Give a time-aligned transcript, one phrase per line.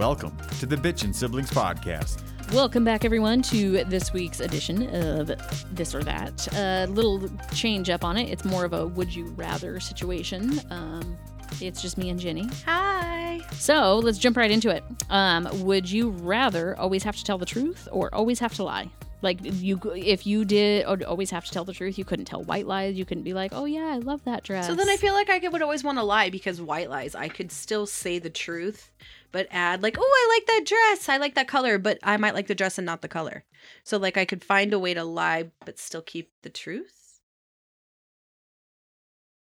[0.00, 2.22] Welcome to the Bitchin' Siblings Podcast.
[2.54, 5.30] Welcome back, everyone, to this week's edition of
[5.76, 6.48] This or That.
[6.54, 8.30] A little change up on it.
[8.30, 10.58] It's more of a would you rather situation.
[10.70, 11.18] Um,
[11.60, 12.48] it's just me and Ginny.
[12.64, 13.42] Hi.
[13.52, 14.82] So let's jump right into it.
[15.10, 18.88] Um, would you rather always have to tell the truth or always have to lie?
[19.22, 22.66] Like you, if you did always have to tell the truth, you couldn't tell white
[22.66, 22.96] lies.
[22.96, 25.28] You couldn't be like, "Oh yeah, I love that dress." So then I feel like
[25.28, 27.14] I would always want to lie because white lies.
[27.14, 28.90] I could still say the truth,
[29.30, 31.08] but add like, "Oh, I like that dress.
[31.08, 33.44] I like that color," but I might like the dress and not the color.
[33.84, 37.20] So like I could find a way to lie but still keep the truth.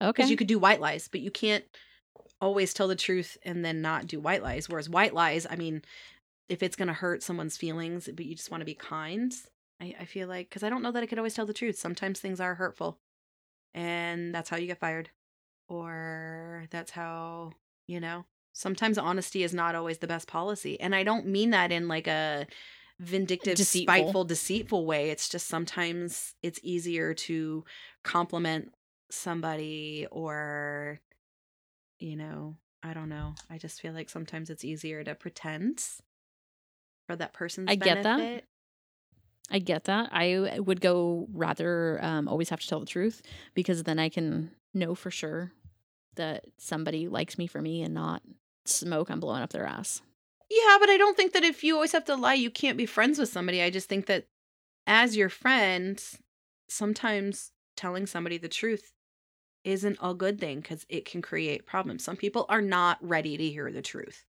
[0.00, 0.10] okay.
[0.12, 1.64] Because you could do white lies, but you can't
[2.40, 4.68] always tell the truth and then not do white lies.
[4.68, 5.82] Whereas white lies, I mean,
[6.48, 9.32] if it's gonna hurt someone's feelings, but you just want to be kind,
[9.80, 11.78] I, I feel like because I don't know that I could always tell the truth.
[11.78, 12.98] Sometimes things are hurtful,
[13.74, 15.10] and that's how you get fired,
[15.68, 17.52] or that's how
[17.86, 18.24] you know.
[18.52, 22.06] Sometimes honesty is not always the best policy, and I don't mean that in like
[22.06, 22.44] a eh,
[23.00, 23.94] vindictive, Deceitful.
[23.94, 25.10] spiteful, deceitful way.
[25.10, 27.64] It's just sometimes it's easier to
[28.02, 28.72] compliment
[29.10, 31.00] somebody or
[31.98, 33.34] you know, I don't know.
[33.50, 35.82] I just feel like sometimes it's easier to pretend
[37.06, 38.44] for that person's I get that.
[39.50, 40.08] I get that.
[40.12, 43.22] I would go rather um, always have to tell the truth
[43.54, 45.52] because then I can know for sure
[46.16, 48.22] that somebody likes me for me and not
[48.64, 50.02] smoke I'm blowing up their ass.
[50.50, 52.86] Yeah, but I don't think that if you always have to lie, you can't be
[52.86, 53.62] friends with somebody.
[53.62, 54.26] I just think that
[54.86, 56.02] as your friend,
[56.68, 58.92] sometimes telling somebody the truth
[59.64, 62.04] isn't a good thing because it can create problems.
[62.04, 64.24] Some people are not ready to hear the truth.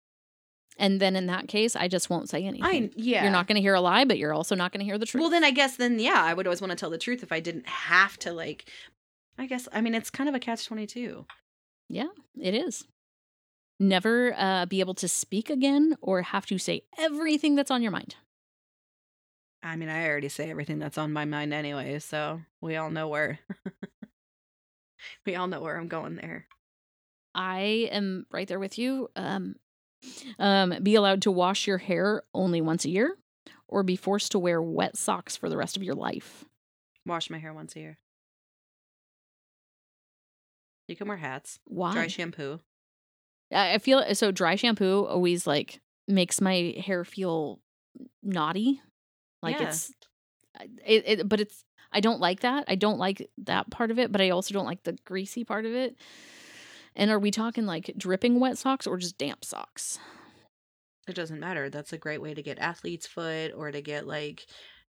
[0.77, 2.63] And then in that case, I just won't say anything.
[2.65, 3.23] I yeah.
[3.23, 5.05] You're not going to hear a lie, but you're also not going to hear the
[5.05, 5.21] truth.
[5.21, 7.31] Well, then I guess then yeah, I would always want to tell the truth if
[7.31, 8.69] I didn't have to like.
[9.37, 11.25] I guess I mean it's kind of a catch twenty two.
[11.89, 12.07] yeah,
[12.39, 12.85] it is.
[13.79, 17.91] Never uh, be able to speak again or have to say everything that's on your
[17.91, 18.15] mind.
[19.61, 23.07] I mean, I already say everything that's on my mind anyway, so we all know
[23.07, 23.39] where.
[25.25, 26.45] we all know where I'm going there.
[27.33, 29.09] I am right there with you.
[29.15, 29.55] Um,
[30.39, 33.17] um, be allowed to wash your hair only once a year,
[33.67, 36.45] or be forced to wear wet socks for the rest of your life.
[37.05, 37.97] Wash my hair once a year.
[40.87, 41.93] You can wear hats, Why?
[41.93, 42.59] dry shampoo.
[43.53, 44.31] I feel so.
[44.31, 47.59] Dry shampoo always like makes my hair feel
[48.23, 48.81] knotty,
[49.41, 49.67] like Yeah.
[49.69, 49.91] it's.
[50.85, 51.63] It, it, but it's.
[51.91, 52.65] I don't like that.
[52.67, 55.65] I don't like that part of it, but I also don't like the greasy part
[55.65, 55.95] of it.
[56.95, 59.99] And are we talking like dripping wet socks or just damp socks?
[61.07, 61.69] It doesn't matter.
[61.69, 64.45] That's a great way to get athlete's foot or to get like,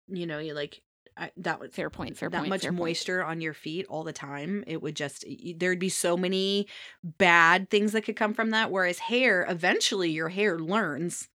[0.07, 0.81] you know, you like
[1.17, 2.17] I, that would Fair point.
[2.17, 2.49] Fair that point.
[2.49, 2.79] much fair point.
[2.79, 5.25] moisture on your feet all the time it would just
[5.57, 6.67] there'd be so many
[7.03, 11.27] bad things that could come from that whereas hair eventually your hair learns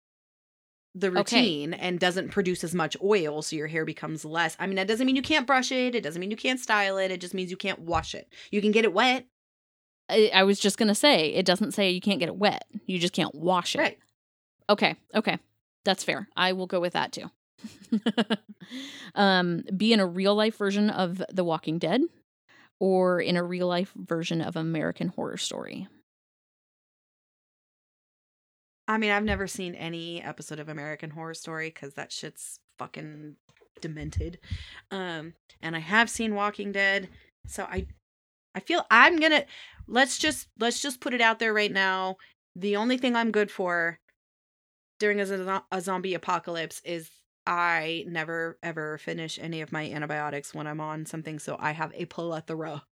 [0.95, 1.19] the Okay.
[1.41, 4.87] routine and doesn't produce as much oil so your hair becomes less i mean that
[4.87, 7.35] doesn't mean you can't brush it it doesn't mean you can't style it it just
[7.35, 9.27] means you can't wash it you can get it wet
[10.13, 12.65] I, I was just gonna say it doesn't say you can't get it wet.
[12.87, 13.79] You just can't wash it.
[13.79, 13.99] right
[14.69, 14.97] Okay.
[15.15, 15.39] Okay.
[15.85, 16.29] That's fair.
[16.37, 17.31] I will go with that too.
[19.15, 22.03] um, be in a real life version of The Walking Dead
[22.81, 25.89] or in a real life version of American Horror Story.
[28.89, 33.37] i mean i've never seen any episode of american horror story because that shit's fucking
[33.81, 34.39] demented
[34.91, 37.09] um and i have seen walking dead
[37.47, 37.87] so i
[38.55, 39.45] i feel i'm gonna
[39.93, 42.17] let's just let's just put it out there right now.
[42.57, 43.99] The only thing i'm good for
[44.99, 47.11] during a, a zombie apocalypse is
[47.47, 51.91] i never ever finish any of my antibiotics when i'm on something so i have
[51.97, 52.85] a plethora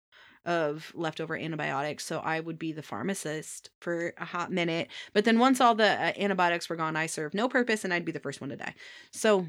[0.45, 4.89] of leftover antibiotics so i would be the pharmacist for a hot minute.
[5.13, 8.05] But then once all the uh, antibiotics were gone i served no purpose and i'd
[8.05, 8.75] be the first one to die.
[9.13, 9.47] So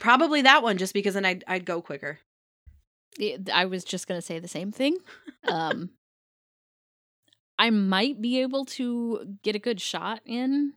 [0.00, 2.18] probably that one just because then i'd, I'd go quicker.
[3.52, 4.98] I was just gonna say the same thing.
[5.48, 5.90] Um,
[7.58, 10.72] I might be able to get a good shot in,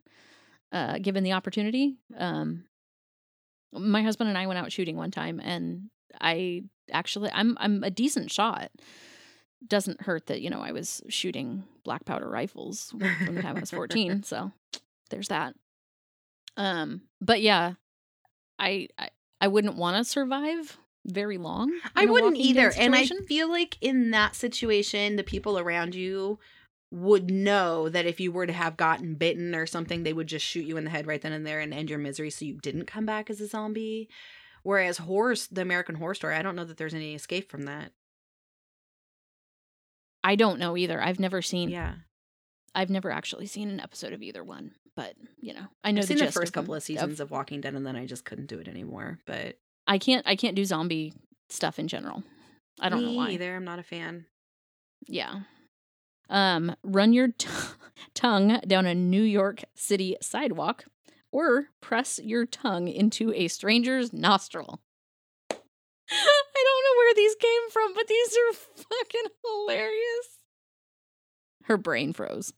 [0.72, 1.97] uh, given the opportunity.
[2.17, 2.66] Um,
[3.72, 5.90] my husband and I went out shooting one time, and
[6.20, 8.72] I actually I'm I'm a decent shot.
[9.67, 13.59] Doesn't hurt that you know I was shooting black powder rifles from the time I
[13.61, 14.23] was 14.
[14.26, 14.52] So
[15.09, 15.55] there's that.
[16.58, 17.73] Um, but yeah,
[18.59, 19.09] I I,
[19.41, 21.72] I wouldn't want to survive very long.
[21.96, 22.72] I wouldn't either.
[22.78, 26.40] And I feel like in that situation, the people around you
[26.96, 30.46] would know that if you were to have gotten bitten or something, they would just
[30.46, 32.58] shoot you in the head right then and there and end your misery so you
[32.62, 34.09] didn't come back as a zombie.
[34.64, 37.92] Whereas horror, the American Horror Story, I don't know that there's any escape from that.
[40.24, 41.02] I don't know either.
[41.02, 41.70] I've never seen.
[41.70, 41.96] Yeah.
[42.74, 44.72] I've never actually seen an episode of either one.
[44.96, 47.62] but you know, I know I've seen the first of- couple of seasons of Walking
[47.62, 49.20] Dead, and then I just couldn't do it anymore.
[49.26, 50.26] But I can't.
[50.26, 51.14] I can't do zombie
[51.50, 52.24] stuff in general.
[52.80, 53.32] I don't know why.
[53.32, 53.56] either.
[53.56, 54.26] I'm not a fan.
[55.08, 55.41] Yeah.
[56.30, 57.48] Um, run your t-
[58.14, 60.86] tongue down a New York City sidewalk,
[61.32, 64.82] or press your tongue into a stranger's nostril.
[65.52, 65.56] I
[66.64, 70.40] don't know where these came from, but these are fucking hilarious.
[71.64, 72.54] Her brain froze.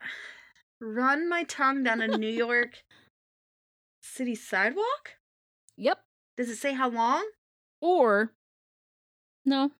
[0.80, 2.82] Run my tongue down a New York
[4.02, 5.16] City sidewalk.
[5.76, 5.98] Yep.
[6.36, 7.24] Does it say how long?
[7.80, 8.32] Or
[9.44, 9.72] no.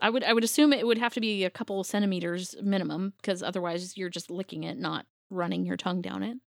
[0.00, 3.42] I would I would assume it would have to be a couple centimeters minimum because
[3.42, 6.38] otherwise you're just licking it, not running your tongue down it.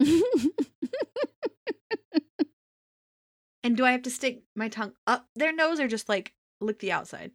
[3.64, 6.80] And do I have to stick my tongue up their nose or just like lick
[6.80, 7.30] the outside?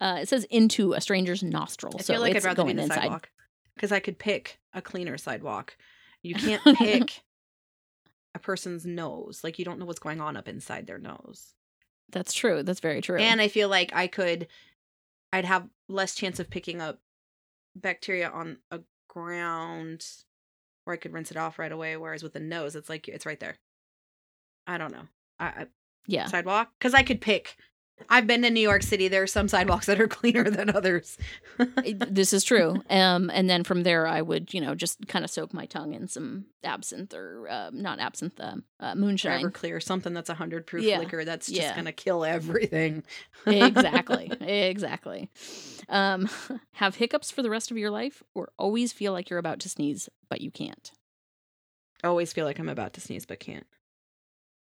[0.00, 2.66] uh, it says into a stranger's nostril, I so feel like I'd it's rather be
[2.68, 3.00] going the inside.
[3.00, 3.30] sidewalk
[3.74, 5.76] because I could pick a cleaner sidewalk.
[6.22, 7.22] You can't pick
[8.34, 9.40] a person's nose.
[9.44, 11.54] Like you don't know what's going on up inside their nose.
[12.10, 12.62] That's true.
[12.62, 13.18] That's very true.
[13.18, 14.46] And I feel like I could,
[15.32, 17.00] I'd have less chance of picking up
[17.74, 20.06] bacteria on a ground
[20.84, 21.96] where I could rinse it off right away.
[21.96, 23.56] Whereas with the nose, it's like it's right there.
[24.66, 25.08] I don't know.
[25.38, 25.66] I, I
[26.06, 27.56] yeah, sidewalk because I could pick.
[28.10, 29.08] I've been to New York City.
[29.08, 31.16] There are some sidewalks that are cleaner than others.
[31.84, 32.82] this is true.
[32.90, 35.94] Um, and then from there, I would, you know, just kind of soak my tongue
[35.94, 39.44] in some absinthe or uh, not absinthe, um, uh, moonshine.
[39.44, 40.98] Everclear, something that's a hundred proof Yeah.
[40.98, 41.74] liquor that's just Yeah.
[41.74, 43.02] gonna kill everything.
[43.46, 45.30] exactly, exactly.
[45.88, 46.28] Um,
[46.72, 49.68] have hiccups for the rest of your life, or always feel like you're about to
[49.68, 50.92] sneeze but you can't.
[52.04, 53.66] Always feel like I'm about to sneeze but can't.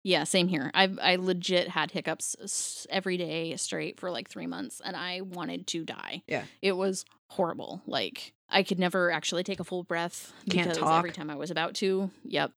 [0.04, 0.70] Yeah, same here.
[0.74, 5.66] I I legit had hiccups every day straight for like three months, and I wanted
[5.68, 6.22] to die.
[6.28, 6.44] Yeah.
[6.60, 7.82] it was horrible.
[7.86, 10.98] Like I could never actually take a full breath Can't because talk.
[10.98, 12.10] every time I was about to.
[12.24, 12.52] Yep.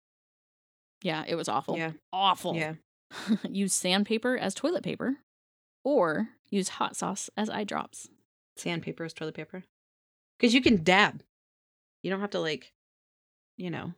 [1.04, 1.78] Yeah, it was awful.
[1.78, 1.92] Yeah.
[2.12, 2.56] Awful.
[2.56, 2.74] Yeah.
[3.50, 5.16] use sandpaper as toilet paper,
[5.86, 8.10] or use hot sauce as eye drops.
[8.58, 9.64] Sandpaper as toilet paper.
[10.38, 11.24] Because you can dab.
[12.04, 12.74] You don't have to like,
[13.56, 13.94] you know.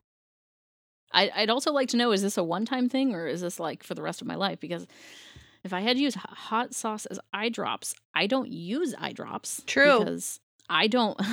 [1.12, 3.84] I, I'd also like to know: is this a one-time thing, or is this like
[3.84, 4.60] for the rest of my life?
[4.60, 4.88] Because
[5.64, 9.62] if I had to use hot sauce as eye drops, I don't use eye drops.
[9.66, 10.00] True.
[10.00, 10.40] Because
[10.70, 11.20] I don't.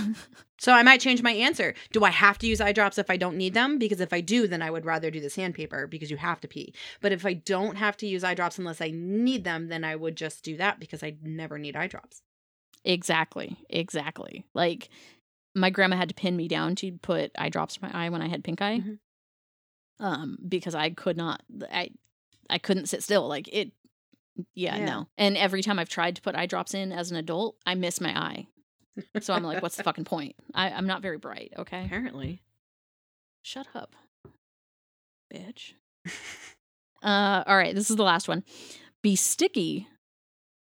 [0.59, 1.75] So I might change my answer.
[1.93, 3.79] Do I have to use eye drops if I don't need them?
[3.79, 6.49] Because if I do, then I would rather do the sandpaper because you have to
[6.49, 6.73] pee.
[7.03, 9.97] But if I don't have to use eye drops unless I need them, then I
[9.97, 12.23] would just do that because I never need eye drops.
[12.85, 13.57] exactly.
[13.69, 14.47] Exactly.
[14.55, 14.89] Like
[15.55, 18.23] my grandma had to pin me down to put eye drops in my eye when
[18.23, 18.81] I had pink eye.
[18.81, 18.99] Mhm.
[19.99, 21.43] Um, because I could not.
[21.73, 21.91] I
[22.51, 23.27] I couldn't sit still.
[23.29, 23.73] Like it.
[24.55, 24.85] Yeah, Yeah.
[24.85, 25.09] no.
[25.17, 28.01] And every time I've tried to put eye drops in as an adult, I miss
[28.01, 28.47] my eye.
[29.21, 30.37] So I'm like, what's the fucking point?
[30.55, 31.85] I, I'm not very bright, okay?
[31.85, 32.43] Apparently.
[33.43, 33.95] Shut up.
[35.33, 35.73] Bitch.
[37.03, 38.43] Uh all right, this is the last one.
[39.03, 39.87] Be sticky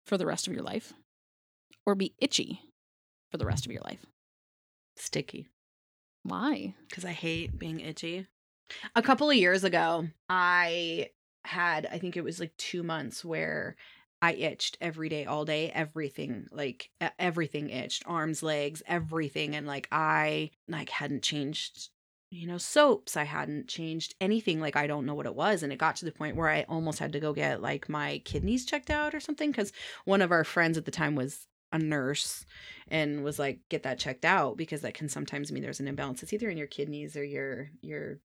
[0.05, 0.91] for the rest of your life
[1.85, 2.59] or be itchy
[3.31, 4.03] for the rest of your life.
[4.97, 5.47] Sticky.
[6.23, 6.73] Why?
[6.89, 8.27] because I hate being itchy.
[8.95, 11.09] A couple of years ago, I
[11.45, 13.75] had, I think it was like two months where
[14.21, 16.89] I itched every day, all day, everything, like
[17.19, 19.53] everything itched, arms, legs, everything.
[19.53, 21.89] And like I like hadn't changed,
[22.29, 23.17] you know, soaps.
[23.17, 24.61] I hadn't changed anything.
[24.61, 25.61] Like I don't know what it was.
[25.61, 28.21] And it got to the point where I almost had to go get like my
[28.23, 29.51] kidneys checked out or something.
[29.51, 29.73] Cause
[30.05, 32.45] one of our friends at the time was a nurse
[32.87, 36.21] and was like get that checked out because that can sometimes mean there's an imbalance
[36.21, 38.19] it's either in your kidneys or your your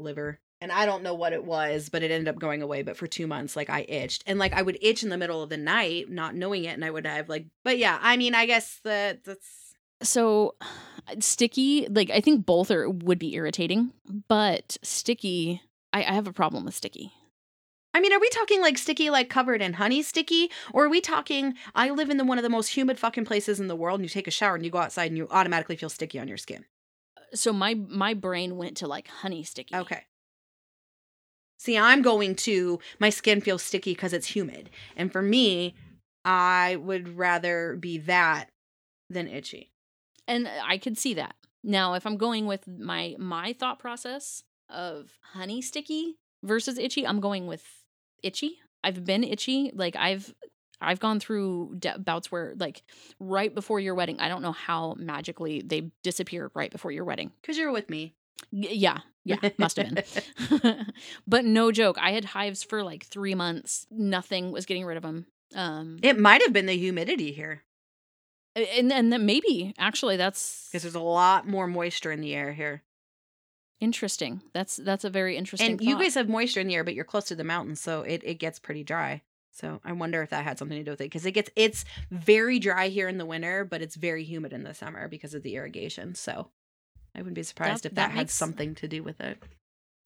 [0.00, 2.96] liver and i don't know what it was but it ended up going away but
[2.96, 5.50] for two months like i itched and like i would itch in the middle of
[5.50, 8.46] the night not knowing it and i would have like but yeah i mean i
[8.46, 10.54] guess that that's So
[11.18, 13.92] sticky, like I think both are would be irritating,
[14.28, 15.60] but sticky,
[15.92, 17.12] I, I have a problem with sticky.
[17.92, 20.50] I mean, are we talking like sticky, like covered in honey sticky?
[20.72, 23.58] Or are we talking, I live in the one of the most humid fucking places
[23.58, 25.76] in the world and you take a shower and you go outside and you automatically
[25.76, 26.64] feel sticky on your skin?
[27.34, 29.74] So my my brain went to like honey sticky.
[29.76, 30.04] Okay.
[31.58, 34.70] See, I'm going to my skin feels sticky because it's humid.
[34.96, 35.74] And for me,
[36.24, 38.46] I would rather be that
[39.10, 39.70] than itchy.
[40.26, 41.34] and uh, I could see that.
[41.62, 47.20] Now, if I'm going with my my thought process of honey sticky versus itchy, I'm
[47.20, 47.64] going with
[48.22, 48.58] itchy.
[48.84, 49.70] I've been itchy.
[49.74, 50.34] Like I've
[50.80, 52.82] I've gone through d- bouts where like
[53.18, 57.32] right before your wedding, I don't know how magically they disappear right before your wedding.
[57.40, 58.14] Because you're with me.
[58.52, 60.04] Y- yeah, yeah, must have been.
[61.26, 63.86] but no joke, I had hives for like 3 months.
[63.90, 65.26] Nothing was getting rid of them.
[65.54, 67.64] Um it might have been the humidity here.
[68.56, 72.52] and and then maybe actually that's because there's a lot more moisture in the air
[72.52, 72.82] here.
[73.80, 74.42] interesting.
[74.52, 75.72] That's that's a very interesting.
[75.72, 78.02] And you guys have moisture in the air, but you're close to the mountains, so
[78.02, 79.22] it, it gets pretty dry.
[79.52, 81.84] So I wonder if that had something to do with it because it gets it's
[82.10, 85.42] very dry here in the winter, but it's very humid in the summer because of
[85.42, 86.14] the irrigation.
[86.14, 86.50] So
[87.14, 89.42] I wouldn't be surprised That- if that, that had makes- something to do with it.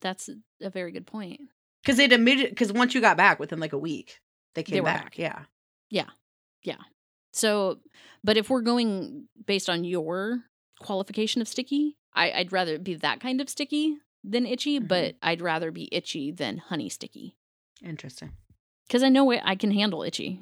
[0.01, 0.29] that's
[0.61, 1.41] a very good point.
[1.83, 4.19] Because it immediate because once you got back within like a week,
[4.55, 5.03] they came They back.
[5.03, 5.17] back.
[5.17, 5.45] Yeah.
[5.89, 6.09] Yeah,
[6.63, 6.81] yeah.
[7.31, 7.79] So,
[8.23, 10.43] but if we're going based on your
[10.79, 14.87] qualification of sticky, I, I'd rather be that kind of sticky than itchy, Mhm.
[14.87, 17.35] but I'd rather be itchy than honey sticky
[17.83, 18.31] Interesting.
[18.87, 20.39] Because I know it, I can handle itchy.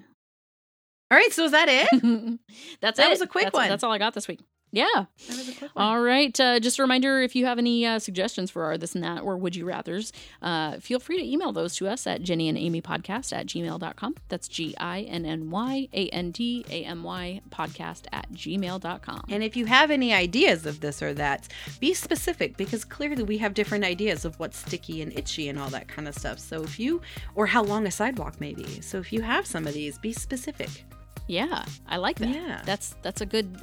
[1.12, 1.88] All right, so is that it?
[2.82, 3.10] that's That it.
[3.12, 3.70] was a quick That's- one.
[3.70, 4.40] That's all I got this week.
[4.74, 4.88] Yeah.
[5.28, 5.86] That was a quick one.
[5.86, 6.38] All right.
[6.40, 9.22] Uh, just a reminder if you have any uh, suggestions for our this and that
[9.22, 10.12] or would you rathers,
[10.42, 14.16] uh, feel free to email those to us at Ginny and Amy podcast at gmail.com.
[14.30, 19.26] That's G I N N Y A N D A M Y podcast at gmail.com.
[19.30, 21.48] And if you have any ideas of this or that,
[21.80, 25.70] be specific because clearly we have different ideas of what's sticky and itchy and all
[25.70, 26.40] that kind of stuff.
[26.40, 27.00] So if you,
[27.36, 28.82] or how long a sidewalk may be.
[28.82, 30.84] So if you have some of these, be specific.
[31.28, 32.30] Yeah, I like that.
[32.30, 32.62] Yeah.
[32.66, 33.56] That's that's a good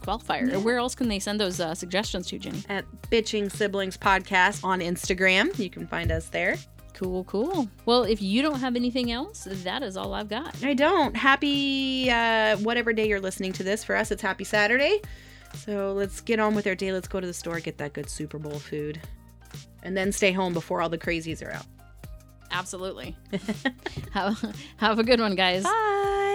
[0.00, 0.62] qualifier.
[0.62, 2.62] Where else can they send those uh, suggestions to, Ginny?
[2.68, 5.56] At Bitching Siblings Podcast on Instagram.
[5.58, 6.56] You can find us there.
[6.94, 7.68] Cool, cool.
[7.86, 10.54] Well, if you don't have anything else, that is all I've got.
[10.62, 11.16] I don't.
[11.16, 13.82] Happy, uh, whatever day you're listening to this.
[13.82, 15.00] For us, it's Happy Saturday.
[15.54, 16.92] So let's get on with our day.
[16.92, 19.00] Let's go to the store, get that good Super Bowl food,
[19.82, 21.66] and then stay home before all the crazies are out.
[22.50, 23.16] Absolutely.
[24.12, 25.62] have, have a good one, guys.
[25.62, 26.29] Bye.